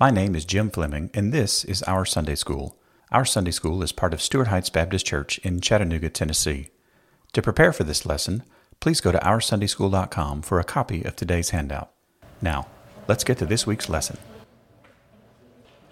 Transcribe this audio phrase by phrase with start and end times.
[0.00, 2.78] My name is Jim Fleming, and this is Our Sunday School.
[3.10, 6.70] Our Sunday School is part of Stuart Heights Baptist Church in Chattanooga, Tennessee.
[7.32, 8.44] To prepare for this lesson,
[8.78, 11.90] please go to OurSundaySchool.com for a copy of today's handout.
[12.40, 12.68] Now,
[13.08, 14.18] let's get to this week's lesson.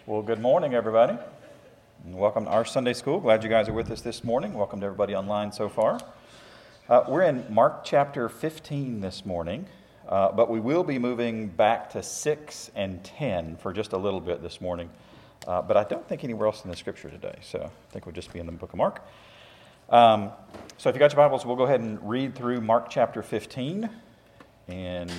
[0.07, 1.19] Well, good morning, everybody.
[2.05, 3.19] Welcome to our Sunday School.
[3.19, 4.55] Glad you guys are with us this morning.
[4.55, 5.99] Welcome to everybody online so far.
[6.89, 9.67] Uh, we're in Mark chapter 15 this morning,
[10.09, 14.21] uh, but we will be moving back to 6 and 10 for just a little
[14.21, 14.89] bit this morning.
[15.47, 18.15] Uh, but I don't think anywhere else in the scripture today, so I think we'll
[18.15, 19.03] just be in the book of Mark.
[19.89, 20.31] Um,
[20.79, 23.89] so if you got your Bibles, we'll go ahead and read through Mark chapter 15.
[24.69, 25.13] And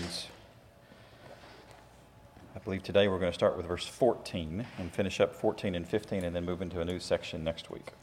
[2.53, 5.87] I believe today we're going to start with verse 14 and finish up 14 and
[5.87, 7.93] 15 and then move into a new section next week.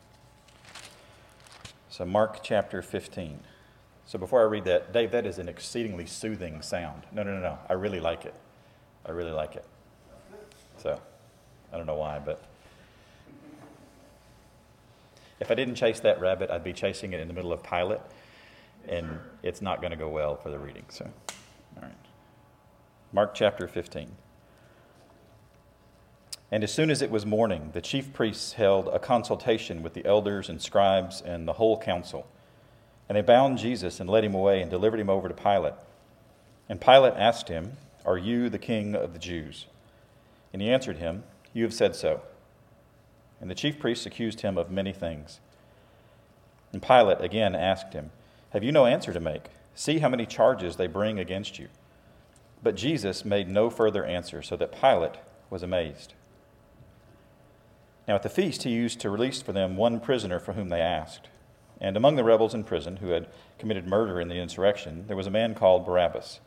[1.90, 3.40] So, Mark chapter 15.
[4.06, 7.04] So before I read that, Dave, that is an exceedingly soothing sound.
[7.12, 7.58] No, no, no, no.
[7.68, 8.34] I really like it.
[9.06, 9.64] I really like it.
[10.78, 11.00] So
[11.72, 12.44] I don't know why, but
[15.40, 18.00] if I didn't chase that rabbit, I'd be chasing it in the middle of Pilate,
[18.88, 20.84] and it's not going to go well for the reading.
[20.88, 21.08] So,
[21.76, 21.92] all right.
[23.12, 24.10] Mark chapter 15.
[26.50, 30.04] And as soon as it was morning, the chief priests held a consultation with the
[30.04, 32.26] elders and scribes and the whole council.
[33.08, 35.74] And they bound Jesus and led him away and delivered him over to Pilate.
[36.68, 39.66] And Pilate asked him, Are you the king of the Jews?
[40.52, 42.22] And he answered him, You have said so.
[43.40, 45.40] And the chief priests accused him of many things.
[46.72, 48.10] And Pilate again asked him,
[48.50, 49.44] Have you no answer to make?
[49.74, 51.68] See how many charges they bring against you.
[52.62, 55.16] But Jesus made no further answer, so that Pilate
[55.50, 56.14] was amazed.
[58.08, 60.80] Now at the feast he used to release for them one prisoner for whom they
[60.80, 61.28] asked.
[61.84, 65.26] And among the rebels in prison who had committed murder in the insurrection, there was
[65.26, 66.40] a man called Barabbas.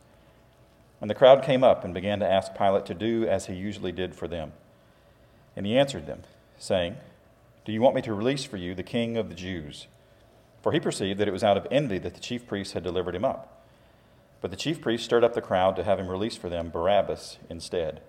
[0.99, 3.91] And the crowd came up and began to ask Pilate to do as he usually
[3.91, 4.53] did for them.
[5.55, 6.23] And he answered them,
[6.57, 6.95] saying,
[7.65, 9.85] Do you want me to release for you the king of the Jews?
[10.63, 13.13] For he perceived that it was out of envy that the chief priests had delivered
[13.13, 13.63] him up.
[14.41, 17.37] But the chief priests stirred up the crowd to have him release for them Barabbas
[17.47, 18.01] instead.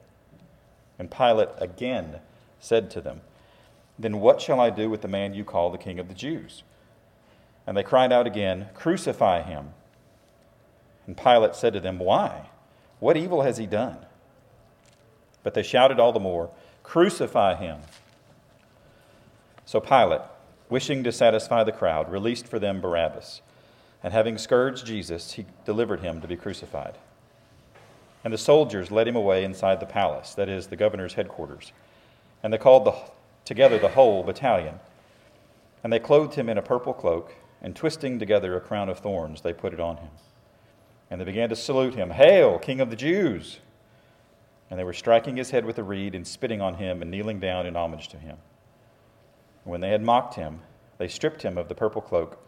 [0.98, 2.20] And Pilate again
[2.58, 3.20] said to them,
[3.98, 6.62] Then what shall I do with the man you call the king of the Jews?
[7.68, 9.74] And they cried out again, Crucify him.
[11.06, 12.48] And Pilate said to them, Why?
[12.98, 13.98] What evil has he done?
[15.42, 16.48] But they shouted all the more,
[16.82, 17.80] Crucify him.
[19.66, 20.22] So Pilate,
[20.70, 23.42] wishing to satisfy the crowd, released for them Barabbas.
[24.02, 26.96] And having scourged Jesus, he delivered him to be crucified.
[28.24, 31.72] And the soldiers led him away inside the palace, that is, the governor's headquarters.
[32.42, 32.94] And they called the,
[33.44, 34.80] together the whole battalion.
[35.84, 39.40] And they clothed him in a purple cloak and twisting together a crown of thorns,
[39.40, 40.10] they put it on him.
[41.10, 43.60] And they began to salute him, Hail, King of the Jews!
[44.70, 47.40] And they were striking his head with a reed and spitting on him and kneeling
[47.40, 48.36] down in homage to him.
[49.64, 50.60] And when they had mocked him,
[50.98, 52.38] they stripped him of the purple cloak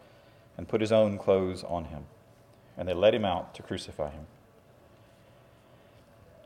[0.57, 2.05] and put his own clothes on him.
[2.77, 4.27] And they led him out to crucify him.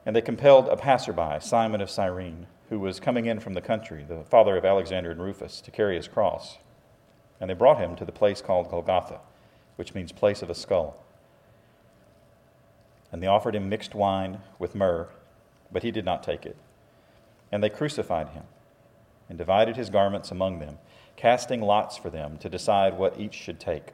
[0.05, 4.05] And they compelled a passerby, Simon of Cyrene, who was coming in from the country,
[4.07, 6.57] the father of Alexander and Rufus, to carry his cross.
[7.39, 9.19] And they brought him to the place called Golgotha,
[9.75, 11.03] which means place of a skull.
[13.11, 15.07] And they offered him mixed wine with myrrh,
[15.71, 16.57] but he did not take it.
[17.51, 18.43] And they crucified him
[19.29, 20.77] and divided his garments among them,
[21.15, 23.93] casting lots for them to decide what each should take.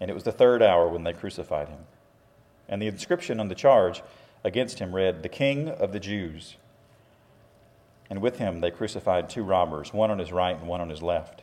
[0.00, 1.80] And it was the third hour when they crucified him.
[2.68, 4.02] And the inscription on the charge
[4.44, 6.56] against him read, The King of the Jews.
[8.10, 11.02] And with him they crucified two robbers, one on his right and one on his
[11.02, 11.42] left.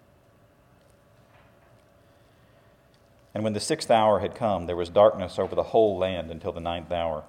[3.33, 6.51] And when the sixth hour had come, there was darkness over the whole land until
[6.51, 7.23] the ninth hour.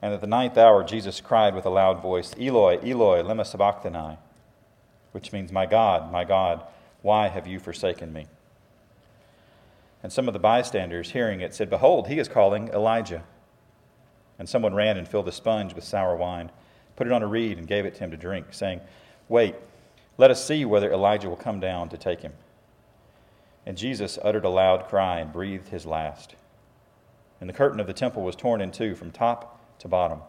[0.00, 4.16] And at the ninth hour, Jesus cried with a loud voice, Eloi, Eloi, lema sabachthani,
[5.12, 6.62] which means, My God, my God,
[7.02, 8.26] why have you forsaken me?
[10.02, 13.24] And some of the bystanders, hearing it, said, Behold, he is calling Elijah.
[14.38, 16.52] And someone ran and filled a sponge with sour wine,
[16.94, 18.80] put it on a reed, and gave it to him to drink, saying,
[19.28, 19.56] Wait,
[20.16, 22.32] let us see whether Elijah will come down to take him.
[23.68, 26.34] And Jesus uttered a loud cry and breathed his last.
[27.38, 30.22] And the curtain of the temple was torn in two from top to bottom.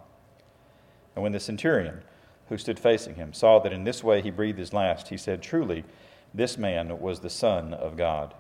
[1.16, 2.02] And when the centurion
[2.50, 5.42] who stood facing him, saw that in this way he breathed his last, he said,
[5.42, 5.86] Truly,
[6.34, 8.34] this man was the Son of God.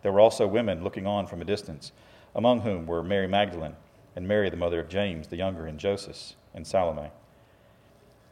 [0.00, 1.92] There were also women looking on from a distance,
[2.34, 3.76] among whom were Mary Magdalene
[4.16, 7.10] and Mary, the mother of James the younger, and Joseph, and Salome.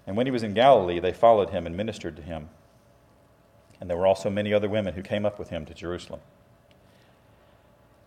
[0.07, 2.49] And when he was in Galilee, they followed him and ministered to him.
[3.81, 6.21] And there were also many other women who came up with him to Jerusalem.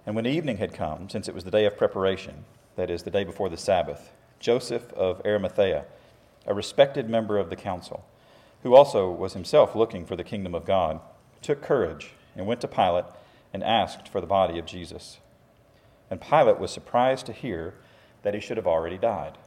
[0.05, 2.45] And when evening had come, since it was the day of preparation,
[2.75, 5.85] that is, the day before the Sabbath, Joseph of Arimathea,
[6.47, 8.05] a respected member of the council,
[8.63, 10.99] who also was himself looking for the kingdom of God,
[11.41, 13.05] took courage and went to Pilate
[13.53, 15.19] and asked for the body of Jesus.
[16.09, 17.75] And Pilate was surprised to hear
[18.23, 19.37] that he should have already died.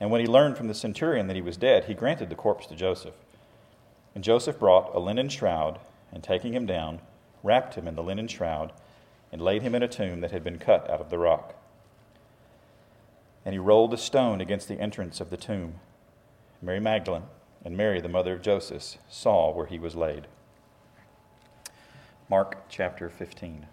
[0.00, 2.66] And when he learned from the centurion that he was dead, he granted the corpse
[2.66, 3.14] to Joseph.
[4.14, 5.78] And Joseph brought a linen shroud,
[6.12, 7.00] and taking him down,
[7.42, 8.72] wrapped him in the linen shroud,
[9.30, 11.54] and laid him in a tomb that had been cut out of the rock.
[13.44, 15.74] And he rolled a stone against the entrance of the tomb.
[16.60, 17.24] Mary Magdalene
[17.64, 20.26] and Mary, the mother of Joseph, saw where he was laid.
[22.28, 23.66] Mark chapter 15.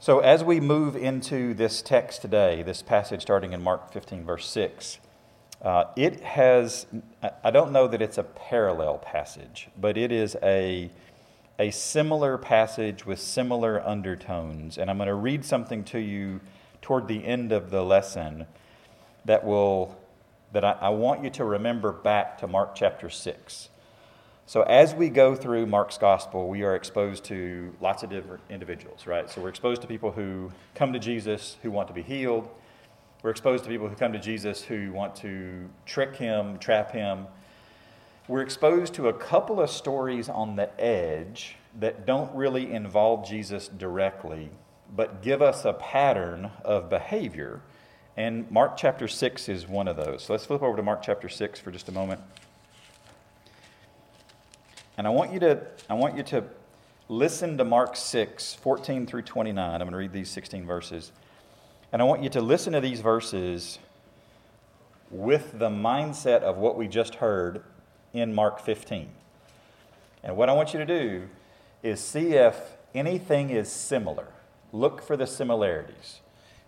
[0.00, 4.48] So, as we move into this text today, this passage starting in Mark 15, verse
[4.48, 4.98] 6,
[5.62, 6.86] uh, it has,
[7.42, 10.90] I don't know that it's a parallel passage, but it is a,
[11.58, 14.78] a similar passage with similar undertones.
[14.78, 16.40] And I'm going to read something to you
[16.80, 18.46] toward the end of the lesson
[19.24, 19.96] that will,
[20.52, 23.68] that I, I want you to remember back to Mark chapter 6.
[24.46, 29.06] So, as we go through Mark's gospel, we are exposed to lots of different individuals,
[29.06, 29.28] right?
[29.28, 32.48] So, we're exposed to people who come to Jesus who want to be healed.
[33.22, 37.26] We're exposed to people who come to Jesus who want to trick him, trap him.
[38.28, 43.66] We're exposed to a couple of stories on the edge that don't really involve Jesus
[43.66, 44.50] directly,
[44.94, 47.60] but give us a pattern of behavior.
[48.16, 50.24] And Mark chapter 6 is one of those.
[50.24, 52.20] So, let's flip over to Mark chapter 6 for just a moment.
[54.96, 55.60] And I want you to,
[55.90, 56.44] I want you to
[57.08, 59.74] listen to Mark 6, 14 through 29.
[59.74, 61.10] I'm going to read these 16 verses.
[61.92, 63.78] And I want you to listen to these verses
[65.10, 67.62] with the mindset of what we just heard
[68.12, 69.08] in Mark 15.
[70.22, 71.28] And what I want you to do
[71.82, 72.56] is see if
[72.94, 74.28] anything is similar.
[74.72, 76.20] Look for the similarities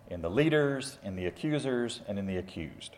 [0.09, 2.95] in the leaders, in the accusers, and in the accused.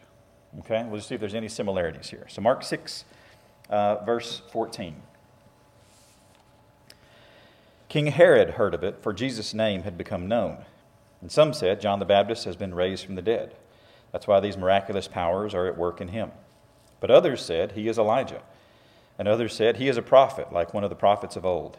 [0.59, 0.83] Okay?
[0.83, 2.25] We'll just see if there's any similarities here.
[2.29, 3.05] So, Mark 6,
[3.69, 4.95] uh, verse 14.
[7.89, 10.65] King Herod heard of it, for Jesus' name had become known.
[11.23, 13.55] And some said, John the Baptist has been raised from the dead.
[14.11, 16.31] That's why these miraculous powers are at work in him.
[16.99, 18.41] But others said, He is Elijah.
[19.17, 21.77] And others said, He is a prophet, like one of the prophets of old.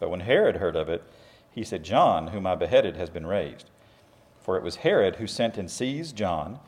[0.00, 1.04] But when Herod heard of it,
[1.52, 3.70] he said, John, whom I beheaded, has been raised.
[4.42, 6.58] For it was Herod who sent and seized John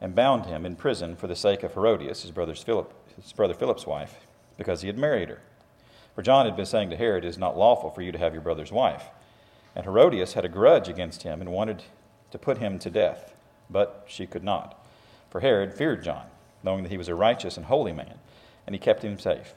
[0.00, 3.52] and bound him in prison for the sake of Herodias, his, brother's Philip, his brother
[3.52, 5.40] Philip's wife, because he had married her.
[6.14, 8.32] For John had been saying to Herod, It is not lawful for you to have
[8.32, 9.02] your brother's wife.
[9.78, 11.84] And Herodias had a grudge against him and wanted
[12.32, 13.32] to put him to death,
[13.70, 14.84] but she could not.
[15.30, 16.26] For Herod feared John,
[16.64, 18.18] knowing that he was a righteous and holy man,
[18.66, 19.54] and he kept him safe.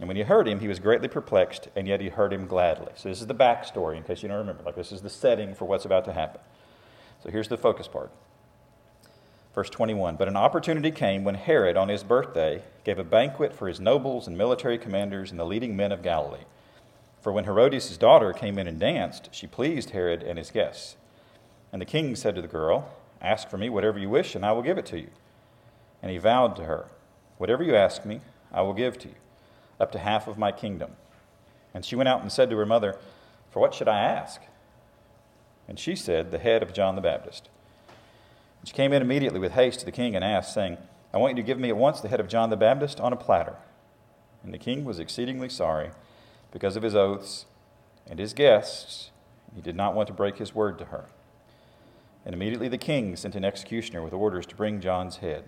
[0.00, 2.92] And when he heard him, he was greatly perplexed, and yet he heard him gladly.
[2.96, 4.62] So, this is the backstory, in case you don't remember.
[4.62, 6.40] Like, this is the setting for what's about to happen.
[7.22, 8.10] So, here's the focus part.
[9.54, 13.68] Verse 21 But an opportunity came when Herod, on his birthday, gave a banquet for
[13.68, 16.46] his nobles and military commanders and the leading men of Galilee.
[17.22, 20.96] For when Herodias' daughter came in and danced, she pleased Herod and his guests.
[21.72, 24.50] And the king said to the girl, Ask for me whatever you wish, and I
[24.50, 25.08] will give it to you.
[26.02, 26.88] And he vowed to her,
[27.38, 28.20] Whatever you ask me,
[28.52, 29.14] I will give to you,
[29.78, 30.96] up to half of my kingdom.
[31.72, 32.98] And she went out and said to her mother,
[33.52, 34.42] For what should I ask?
[35.68, 37.48] And she said, The head of John the Baptist.
[38.60, 40.76] And She came in immediately with haste to the king and asked, saying,
[41.14, 43.12] I want you to give me at once the head of John the Baptist on
[43.12, 43.54] a platter.
[44.42, 45.92] And the king was exceedingly sorry
[46.52, 47.46] because of his oaths
[48.06, 49.10] and his guests.
[49.54, 51.06] He did not want to break his word to her.
[52.24, 55.44] And immediately the king sent an executioner with orders to bring John's head.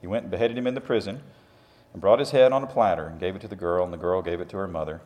[0.00, 1.22] He went and beheaded him in the prison
[1.92, 3.98] and brought his head on a platter and gave it to the girl, and the
[3.98, 5.02] girl gave it to her mother.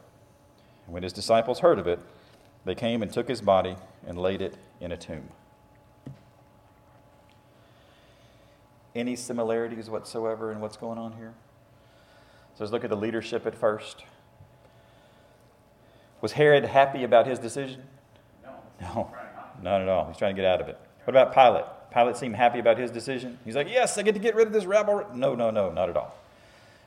[0.87, 1.99] And when his disciples heard of it,
[2.65, 5.29] they came and took his body and laid it in a tomb.
[8.97, 11.35] any similarities whatsoever in what's going on here?
[12.55, 14.05] So let's look at the leadership at first.
[16.21, 17.83] Was Herod happy about his decision?
[18.43, 18.51] No.
[18.81, 19.11] No,
[19.63, 20.07] not at all.
[20.09, 20.79] He's trying to get out of it.
[21.05, 21.65] What about Pilate?
[21.93, 23.39] Pilate seemed happy about his decision.
[23.45, 25.07] He's like, Yes, I get to get rid of this rabble.
[25.15, 26.15] No, no, no, not at all.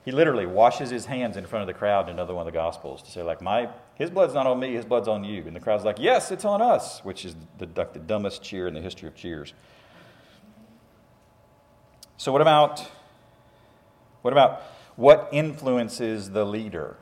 [0.05, 2.57] He literally washes his hands in front of the crowd in another one of the
[2.57, 5.43] Gospels to say, like, my his blood's not on me, his blood's on you.
[5.45, 8.74] And the crowd's like, Yes, it's on us, which is the, the dumbest cheer in
[8.74, 9.53] the history of cheers.
[12.17, 12.86] So, what about
[14.21, 14.62] what about
[14.95, 16.98] what influences the leader?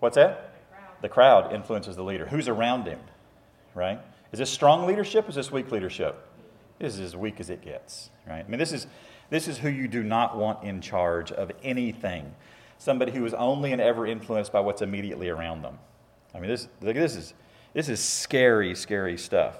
[0.00, 0.54] What's that?
[0.70, 1.02] The crowd.
[1.02, 2.26] the crowd influences the leader.
[2.26, 3.00] Who's around him?
[3.74, 4.00] Right?
[4.32, 5.28] Is this strong leadership?
[5.28, 6.24] Is this weak leadership?
[6.78, 8.10] This is as weak as it gets.
[8.26, 8.44] Right?
[8.46, 8.86] I mean, this is
[9.30, 12.34] this is who you do not want in charge of anything.
[12.78, 15.78] Somebody who is only and ever influenced by what's immediately around them.
[16.34, 17.34] I mean, this, this, is,
[17.74, 19.56] this is scary, scary stuff.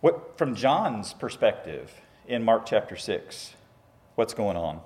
[0.00, 1.92] What, from John's perspective
[2.26, 3.54] in Mark chapter 6,
[4.14, 4.80] what's going on?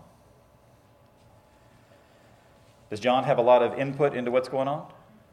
[2.92, 4.86] Does John have a lot of input into what's going on?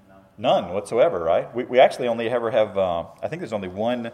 [0.07, 0.15] No.
[0.37, 1.53] None whatsoever, right?
[1.53, 4.11] We, we actually only ever have, uh, I think there's only one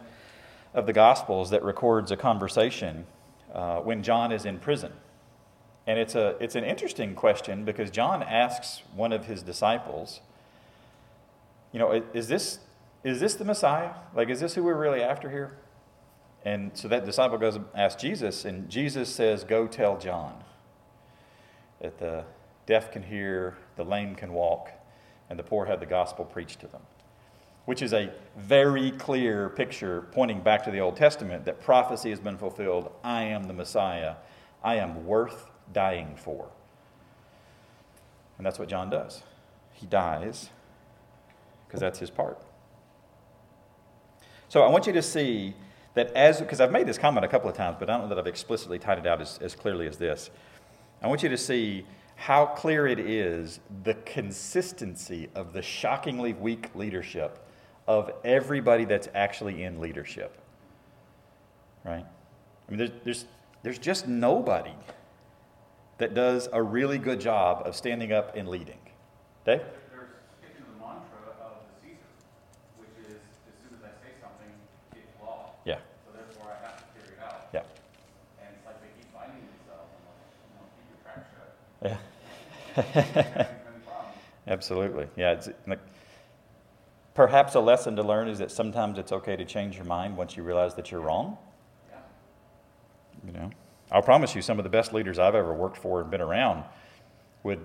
[0.74, 3.06] of the Gospels that records a conversation
[3.54, 4.94] uh, when John is in prison.
[5.86, 10.22] And it's, a, it's an interesting question because John asks one of his disciples,
[11.72, 12.58] you know, is this,
[13.04, 13.92] is this the Messiah?
[14.16, 15.56] Like, is this who we're really after here?
[16.44, 20.44] And so that disciple goes and asks Jesus, and Jesus says, Go tell John
[21.80, 22.26] that the
[22.66, 24.72] deaf can hear, the lame can walk,
[25.30, 26.82] and the poor have the gospel preached to them.
[27.66, 32.20] Which is a very clear picture pointing back to the Old Testament that prophecy has
[32.20, 32.92] been fulfilled.
[33.04, 34.16] I am the Messiah.
[34.64, 36.48] I am worth dying for.
[38.38, 39.24] And that's what John does.
[39.72, 40.50] He dies
[41.68, 42.40] because that's his part.
[44.48, 45.56] So I want you to see
[45.96, 48.16] that as, because I've made this comment a couple of times, but I don't know
[48.16, 50.30] that I've explicitly tied it out as, as clearly as this.
[51.02, 56.74] I want you to see how clear it is the consistency of the shockingly weak
[56.76, 57.46] leadership
[57.88, 60.38] of everybody that's actually in leadership.
[61.84, 62.06] Right?
[62.68, 63.26] I mean, there's, there's,
[63.62, 64.74] there's just nobody
[65.98, 68.80] that does a really good job of standing up and leading.
[69.46, 69.62] Dave?
[69.62, 70.10] They're
[70.42, 72.10] sticking to the mantra of the Caesar,
[72.78, 74.52] which is as soon as I say something,
[74.98, 75.54] it's law.
[75.64, 75.78] Yeah.
[76.04, 77.48] So therefore, I have to carry it out.
[77.54, 77.62] Yeah.
[78.42, 79.88] And it's like they keep finding themselves.
[79.94, 81.54] I'm like, keep your track shut.
[81.84, 81.98] Yeah.
[84.48, 85.08] Absolutely.
[85.16, 85.34] Yeah.
[85.34, 85.80] It's like,
[87.14, 90.38] perhaps a lesson to learn is that sometimes it's okay to change your mind once
[90.38, 91.38] you realize that you're wrong.
[91.90, 91.98] Yeah.
[93.26, 93.52] You know.
[93.92, 96.64] I'll promise you, some of the best leaders I've ever worked for and been around
[97.44, 97.60] would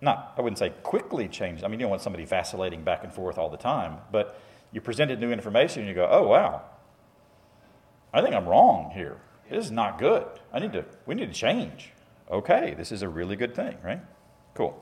[0.00, 1.64] not, I wouldn't say quickly change.
[1.64, 4.40] I mean, you don't want somebody vacillating back and forth all the time, but
[4.72, 6.62] you presented new information and you go, oh, wow,
[8.12, 9.16] I think I'm wrong here.
[9.50, 10.26] This is not good.
[10.52, 11.92] I need to, we need to change.
[12.30, 14.00] Okay, this is a really good thing, right?
[14.54, 14.78] Cool.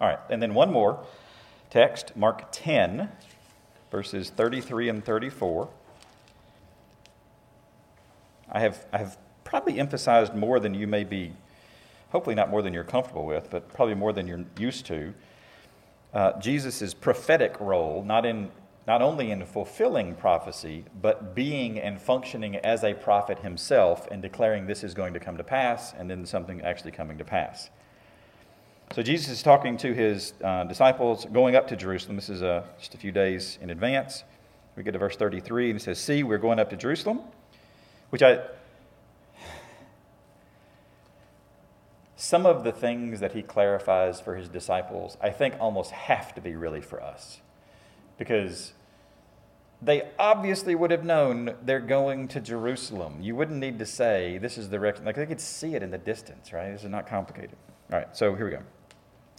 [0.00, 1.04] All right, and then one more
[1.70, 3.10] text, Mark 10,
[3.90, 5.68] verses 33 and 34.
[8.50, 11.32] I have, I have probably emphasized more than you may be,
[12.10, 15.12] hopefully not more than you're comfortable with, but probably more than you're used to.
[16.14, 18.50] Uh, Jesus' prophetic role, not, in,
[18.86, 24.66] not only in fulfilling prophecy, but being and functioning as a prophet himself and declaring
[24.66, 27.70] this is going to come to pass and then something actually coming to pass.
[28.92, 32.16] So Jesus is talking to his uh, disciples going up to Jerusalem.
[32.16, 34.24] This is uh, just a few days in advance.
[34.76, 37.20] We get to verse 33 and he says, See, we're going up to Jerusalem,
[38.10, 38.40] which I,
[42.16, 46.40] some of the things that he clarifies for his disciples, I think almost have to
[46.40, 47.40] be really for us.
[48.18, 48.72] Because
[49.80, 53.18] they obviously would have known they're going to Jerusalem.
[53.20, 55.04] You wouldn't need to say, this is the direction.
[55.04, 56.70] Like they could see it in the distance, right?
[56.70, 57.56] This is not complicated.
[57.92, 58.62] All right, so here we go.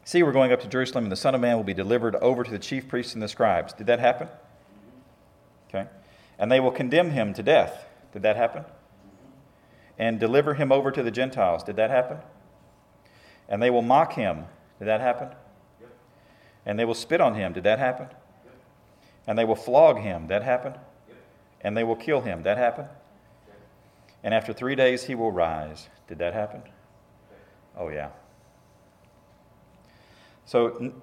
[0.05, 2.43] See, we're going up to Jerusalem, and the Son of Man will be delivered over
[2.43, 3.71] to the chief priests and the scribes.
[3.71, 4.27] Did that happen?
[5.69, 5.87] Okay.
[6.37, 7.85] And they will condemn him to death.
[8.11, 8.65] Did that happen?
[9.97, 11.63] And deliver him over to the Gentiles.
[11.63, 12.17] Did that happen?
[13.47, 14.45] And they will mock him.
[14.77, 15.29] Did that happen?
[16.65, 17.53] And they will spit on him.
[17.53, 18.07] Did that happen?
[19.27, 20.27] And they will flog him.
[20.27, 20.75] That happened?
[21.61, 22.43] And they will kill him.
[22.43, 22.89] That happened?
[24.23, 25.89] And after three days he will rise.
[26.07, 26.63] Did that happen?
[27.77, 28.09] Oh, yeah.
[30.45, 30.93] So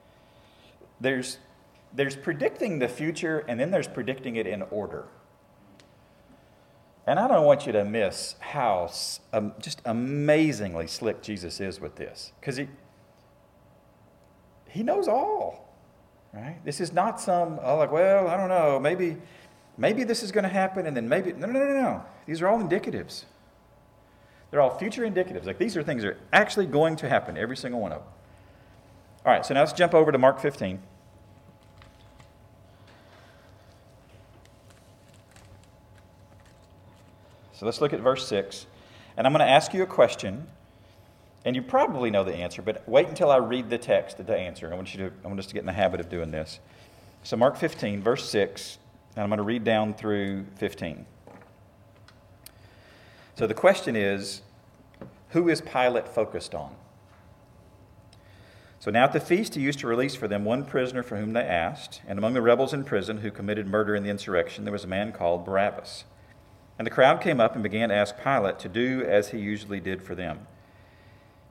[1.00, 1.38] there's,
[1.92, 5.06] there's predicting the future, and then there's predicting it in order.
[7.06, 8.90] And I don't want you to miss how
[9.32, 12.68] um, just amazingly slick Jesus is with this, because he,
[14.68, 15.65] he knows all,
[16.36, 16.64] right?
[16.64, 19.16] This is not some, oh, like, well, I don't know, maybe,
[19.78, 22.04] maybe this is going to happen, and then maybe, no, no, no, no.
[22.26, 23.24] These are all indicatives.
[24.50, 25.46] They're all future indicatives.
[25.46, 28.08] Like these are things that are actually going to happen, every single one of them.
[29.24, 30.80] All right, so now let's jump over to Mark 15.
[37.52, 38.66] So let's look at verse 6.
[39.16, 40.46] And I'm going to ask you a question,
[41.46, 44.36] and you probably know the answer, but wait until I read the text to the
[44.36, 44.70] answer.
[44.70, 46.58] I want, you to, I want us to get in the habit of doing this.
[47.22, 48.78] So, Mark 15, verse 6,
[49.14, 51.06] and I'm going to read down through 15.
[53.36, 54.42] So the question is
[55.30, 56.74] who is Pilate focused on?
[58.78, 61.32] So now at the feast, he used to release for them one prisoner for whom
[61.32, 62.02] they asked.
[62.06, 64.88] And among the rebels in prison who committed murder in the insurrection, there was a
[64.88, 66.04] man called Barabbas.
[66.78, 69.80] And the crowd came up and began to ask Pilate to do as he usually
[69.80, 70.46] did for them.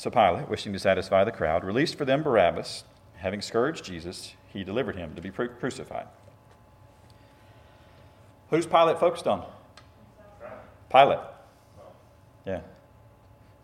[0.00, 2.84] So Pilate, wishing to satisfy the crowd, released for them Barabbas.
[3.16, 6.06] Having scourged Jesus, he delivered him to be crucified.
[8.48, 9.44] Who's Pilate focused on?
[10.90, 11.18] Pilate.
[12.46, 12.62] Yeah.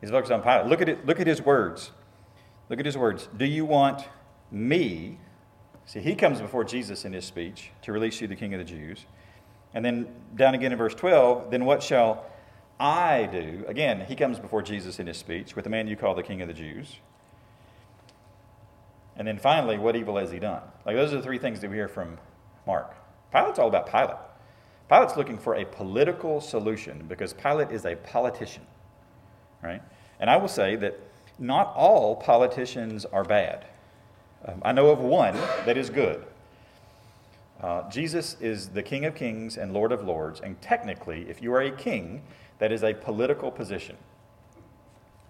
[0.02, 0.66] He's focused on Pilate.
[0.66, 1.92] Look at it, look at his words.
[2.68, 3.30] Look at his words.
[3.34, 4.04] Do you want
[4.50, 5.18] me?
[5.86, 8.64] See, he comes before Jesus in his speech to release you the king of the
[8.64, 9.06] Jews.
[9.72, 12.26] And then down again in verse 12, then what shall
[12.78, 13.64] I do?
[13.66, 16.42] Again, he comes before Jesus in his speech with the man you call the king
[16.42, 16.96] of the Jews.
[19.16, 20.62] And then finally, what evil has he done?
[20.84, 22.18] Like those are the three things that we hear from
[22.66, 22.94] Mark.
[23.32, 24.16] Pilate's all about Pilate.
[24.88, 28.66] Pilate's looking for a political solution because Pilate is a politician,
[29.62, 29.82] right?
[30.20, 31.00] And I will say that
[31.38, 33.64] not all politicians are bad.
[34.44, 36.24] Um, I know of one that is good.
[37.60, 41.52] Uh, Jesus is the King of Kings and Lord of Lords, and technically, if you
[41.54, 42.22] are a king,
[42.58, 43.96] that is a political position.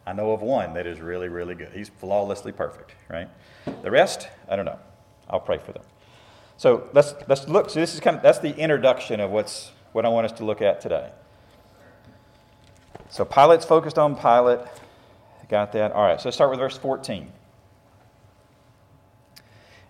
[0.07, 1.73] I know of one that is really, really good.
[1.73, 3.29] He's flawlessly perfect, right?
[3.83, 4.79] The rest, I don't know.
[5.29, 5.83] I'll pray for them.
[6.57, 7.71] So let's, let's look.
[7.71, 10.45] So this is kind of that's the introduction of what's what I want us to
[10.45, 11.11] look at today.
[13.09, 14.61] So Pilate's focused on Pilate.
[15.49, 15.93] Got that?
[15.93, 17.31] All right, so let's start with verse 14.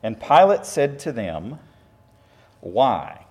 [0.02, 1.58] And Pilate said to them,
[2.60, 3.24] Why?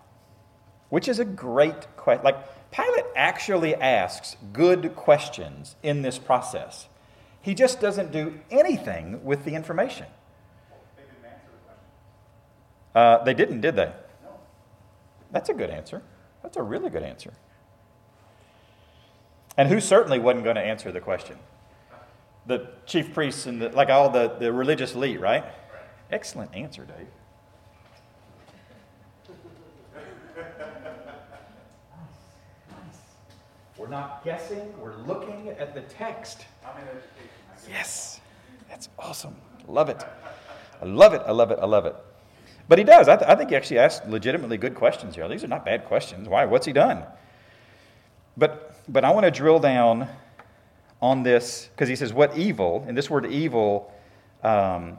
[0.89, 2.23] Which is a great question.
[2.23, 2.37] Like,
[2.75, 6.87] Pilate actually asks good questions in this process.
[7.41, 10.07] He just doesn't do anything with the information.
[12.93, 13.85] Uh, they didn't, did they?
[14.23, 14.39] No.
[15.31, 16.01] That's a good answer.
[16.41, 17.33] That's a really good answer.
[19.57, 21.37] And who certainly wasn't going to answer the question?
[22.45, 25.43] The chief priests and the, like all the, the religious elite, right?
[26.11, 27.07] Excellent answer, Dave.
[33.77, 36.45] We're not guessing, we're looking at the text.
[37.69, 38.21] Yes,
[38.69, 39.35] that's awesome.
[39.67, 40.03] Love it.
[40.81, 41.21] I love it.
[41.25, 41.59] I love it.
[41.61, 41.95] I love it.
[42.67, 43.07] But he does.
[43.07, 45.27] I, th- I think he actually asked legitimately good questions here.
[45.27, 46.27] These are not bad questions.
[46.27, 46.45] Why?
[46.45, 47.03] What's he done?
[48.37, 50.07] But, but I want to drill down
[51.01, 52.83] on this because he says, What evil?
[52.87, 53.93] And this word evil,
[54.43, 54.97] um,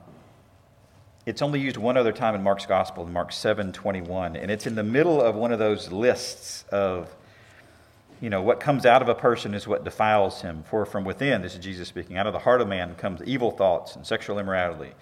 [1.26, 4.36] it's only used one other time in Mark's gospel, in Mark 7 21.
[4.36, 7.14] And it's in the middle of one of those lists of,
[8.20, 10.62] you know, what comes out of a person is what defiles him.
[10.62, 13.50] For from within, this is Jesus speaking, out of the heart of man comes evil
[13.50, 14.92] thoughts and sexual immorality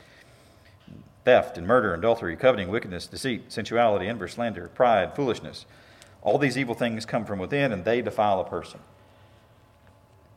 [1.24, 5.66] theft and murder, adultery, coveting, wickedness, deceit, sensuality, envy, slander, pride, foolishness.
[6.22, 8.80] All these evil things come from within and they defile a person.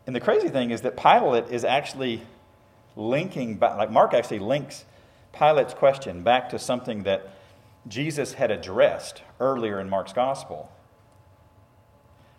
[0.05, 2.21] And the crazy thing is that Pilate is actually
[2.95, 4.85] linking, like Mark actually links
[5.33, 7.33] Pilate's question back to something that
[7.87, 10.71] Jesus had addressed earlier in Mark's gospel.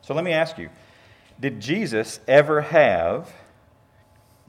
[0.02, 0.70] So let me ask you
[1.38, 3.32] Did Jesus ever have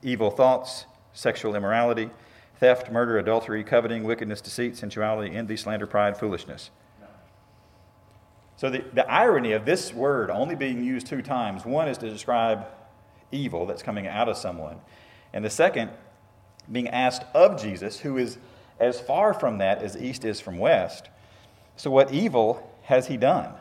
[0.04, 2.10] evil thoughts, sexual immorality,
[2.60, 6.70] theft, murder, adultery, coveting, wickedness, deceit, sensuality, envy, slander, pride, foolishness.
[8.58, 12.10] So, the, the irony of this word only being used two times one is to
[12.10, 12.66] describe
[13.32, 14.82] evil that's coming out of someone,
[15.32, 15.92] and the second
[16.70, 18.38] being asked of Jesus, who is
[18.80, 21.10] as far from that as east is from west.
[21.78, 23.54] So, what evil has he done?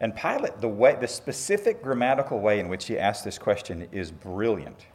[0.00, 4.10] And Pilate, the, way, the specific grammatical way in which he asked this question is
[4.10, 4.86] brilliant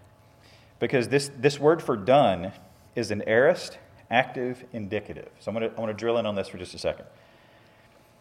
[0.79, 2.51] because this, this word for done
[2.95, 3.77] is an aorist
[4.11, 5.29] active indicative.
[5.39, 7.05] So I'm going to, I want to drill in on this for just a second.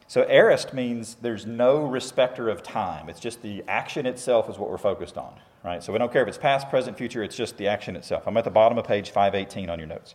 [0.06, 3.08] So aorist means there's no respecter of time.
[3.08, 5.82] It's just the action itself is what we're focused on, right?
[5.82, 8.26] So we don't care if it's past, present, future, it's just the action itself.
[8.26, 10.14] I'm at the bottom of page 518 on your notes.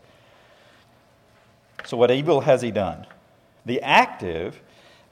[1.86, 3.06] So what evil has he done?
[3.66, 4.62] The active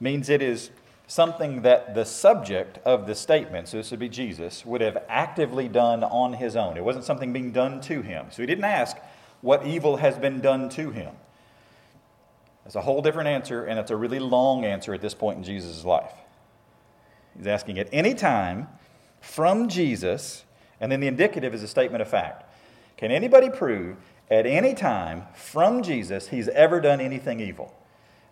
[0.00, 0.70] means it is
[1.06, 5.68] something that the subject of the statement, so this would be Jesus, would have actively
[5.68, 6.76] done on his own.
[6.76, 8.26] It wasn't something being done to him.
[8.30, 8.96] So he didn't ask,
[9.40, 11.14] What evil has been done to him?
[12.64, 15.44] That's a whole different answer, and it's a really long answer at this point in
[15.44, 16.12] Jesus' life.
[17.36, 18.68] He's asking, At any time,
[19.20, 20.44] from Jesus,
[20.80, 22.50] and then the indicative is a statement of fact.
[22.96, 23.96] Can anybody prove
[24.30, 27.74] at any time from Jesus he's ever done anything evil?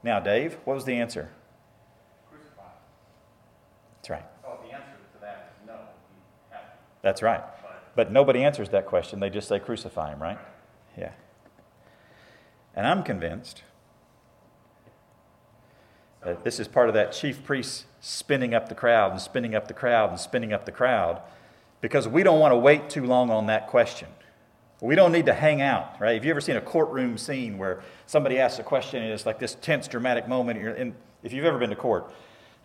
[0.03, 1.31] Now, Dave, what was the answer?
[4.03, 4.25] That's right.
[4.45, 5.77] Oh, the answer to that is no.
[7.03, 7.41] That's right.
[7.95, 9.21] But nobody answers that question.
[9.21, 10.39] They just say crucify him, right?
[10.99, 11.13] Yeah.
[12.75, 13.63] And I'm convinced
[16.25, 19.69] that this is part of that chief priest spinning up the crowd and spinning up
[19.69, 21.21] the crowd and spinning up the crowd
[21.81, 24.09] because we don't want to wait too long on that question.
[24.81, 26.15] We don't need to hang out, right?
[26.15, 29.39] Have you ever seen a courtroom scene where somebody asks a question and it's like
[29.39, 30.59] this tense, dramatic moment?
[30.59, 32.13] And if you've ever been to court,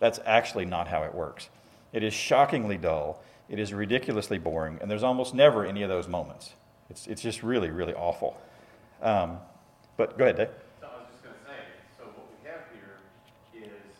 [0.00, 1.48] that's actually not how it works.
[1.92, 6.06] It is shockingly dull, it is ridiculously boring, and there's almost never any of those
[6.08, 6.52] moments.
[6.90, 8.40] It's, it's just really, really awful.
[9.02, 9.38] Um,
[9.96, 10.48] but go ahead, Dave.
[10.80, 11.58] So I was just gonna say,
[11.96, 13.00] so what we have here
[13.56, 13.92] is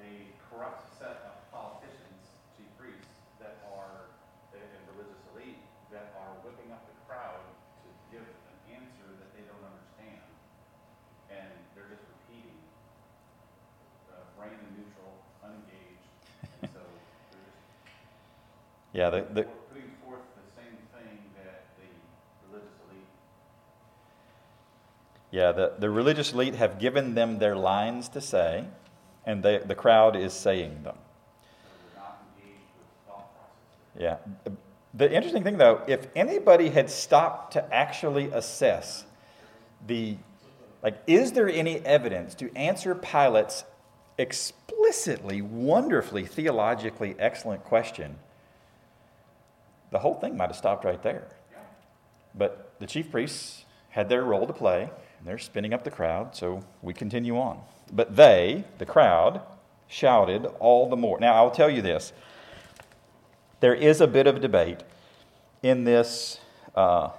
[0.00, 0.10] a
[0.50, 3.08] corrupt set of politicians, chief priests,
[3.40, 4.10] that are,
[4.52, 5.60] and and religious elite,
[5.92, 7.40] that are whipping up the crowd
[7.84, 10.24] to give an answer that they don't understand.
[11.32, 12.58] And they're just repeating,
[14.12, 16.04] uh, random, neutral, unengaged,
[16.60, 16.84] and so
[17.32, 17.64] they're just
[19.02, 21.88] Yeah, the, the, putting forth the same thing that the
[22.48, 23.04] religious elite
[25.32, 28.64] yeah, the, the religious elite have given them their lines to say,
[29.26, 30.94] and they, the crowd is saying them.
[30.94, 34.22] are not engaged with thought process.
[34.46, 34.54] Yeah.
[34.94, 39.04] The interesting thing, though, if anybody had stopped to actually assess
[39.84, 40.16] the,
[40.80, 43.64] like, is there any evidence to answer Pilate's
[44.16, 48.16] explicitly, wonderfully, theologically excellent question,
[49.92, 51.28] the whole thing might have stopped right there.
[52.34, 56.34] But the chief priests had their role to play, and they're spinning up the crowd,
[56.34, 57.60] so we continue on.
[57.92, 59.42] But they, the crowd,
[59.86, 61.20] shouted all the more.
[61.20, 62.12] Now, I'll tell you this
[63.60, 64.82] there is a bit of debate
[65.62, 66.40] in this,
[66.74, 67.10] uh,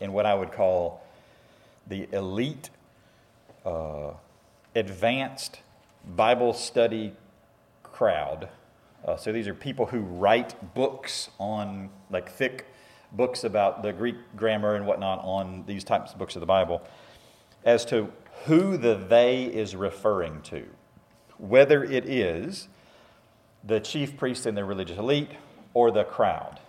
[0.00, 1.06] in what I would call
[1.86, 2.70] the elite,
[3.64, 4.12] uh,
[4.74, 5.60] advanced
[6.16, 7.12] Bible study
[7.82, 8.48] crowd.
[9.04, 12.66] Uh, so these are people who write books on, like thick
[13.12, 16.82] books about the Greek grammar and whatnot on these types of books of the Bible,
[17.64, 18.12] as to
[18.44, 20.66] who the they is referring to.
[21.38, 22.68] Whether it is
[23.64, 25.30] the chief priest and the religious elite
[25.74, 26.60] or the crowd.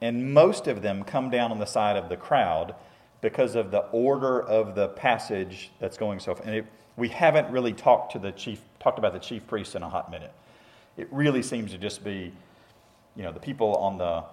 [0.00, 2.74] And most of them come down on the side of the crowd
[3.20, 6.44] because of the order of the passage that's going so far.
[6.44, 6.66] And it,
[6.96, 10.10] we haven't really talked to the chief, talked about the chief priest in a hot
[10.10, 10.32] minute.
[10.96, 12.32] It really seems to just be,
[13.16, 14.24] you know, the people on the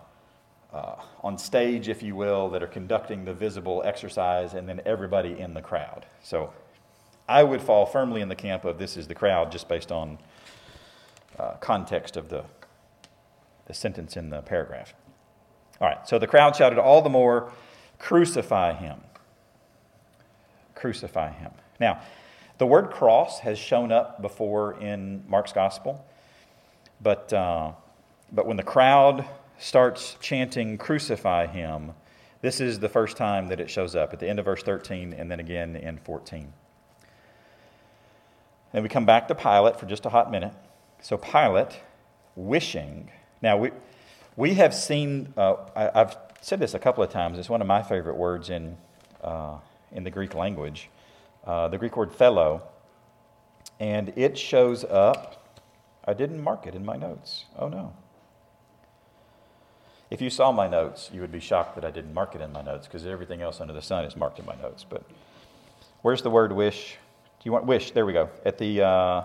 [0.72, 5.40] uh, on stage, if you will, that are conducting the visible exercise, and then everybody
[5.40, 6.06] in the crowd.
[6.22, 6.54] So,
[7.28, 10.20] I would fall firmly in the camp of this is the crowd, just based on
[11.40, 12.44] uh, context of the
[13.70, 14.94] the sentence in the paragraph.
[15.80, 17.54] All right, so the crowd shouted all the more,
[18.00, 19.00] Crucify him.
[20.74, 21.52] Crucify him.
[21.80, 22.02] Now,
[22.58, 26.06] the word cross has shown up before in Mark's gospel,
[27.02, 27.72] but, uh,
[28.32, 29.26] but when the crowd
[29.58, 31.94] starts chanting, Crucify him,
[32.42, 35.14] this is the first time that it shows up at the end of verse 13
[35.14, 36.54] and then again in 14.
[38.72, 40.54] Then we come back to Pilate for just a hot minute.
[41.02, 41.80] So, Pilate,
[42.36, 43.10] wishing,
[43.42, 43.72] now we,
[44.36, 47.68] we have seen, uh, I, have said this a couple of times, it's one of
[47.68, 48.78] my favorite words in,
[49.24, 49.58] uh,
[49.92, 50.90] in the Greek language,
[51.46, 52.62] uh, the Greek word thelo,
[53.80, 55.39] and it shows up.
[56.10, 57.46] I didn't mark it in my notes.
[57.56, 57.94] Oh no.
[60.10, 62.52] If you saw my notes, you would be shocked that I didn't mark it in
[62.52, 64.84] my notes because everything else under the sun is marked in my notes.
[64.90, 65.04] But
[66.02, 66.98] where's the word wish?
[67.40, 67.92] Do you want wish?
[67.92, 68.32] There we go.
[68.44, 69.24] At the, uh,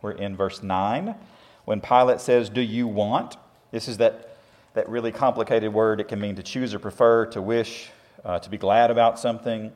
[0.00, 1.12] we're in verse 9.
[1.64, 3.36] When Pilate says, Do you want?
[3.72, 4.36] This is that,
[4.74, 6.00] that really complicated word.
[6.00, 7.90] It can mean to choose or prefer, to wish,
[8.24, 9.72] uh, to be glad about something,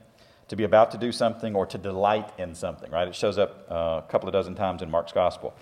[0.47, 3.09] to be about to do something, or to delight in something, right?
[3.09, 5.55] It shows up uh, a couple of dozen times in Mark's gospel.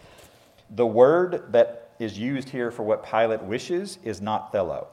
[0.74, 4.86] The word that is used here for what Pilate wishes is not thelo.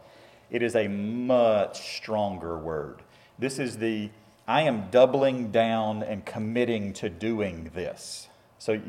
[0.51, 3.01] It is a much stronger word.
[3.37, 4.09] This is the
[4.47, 8.29] I am doubling down and committing to doing this.
[8.57, 8.81] So,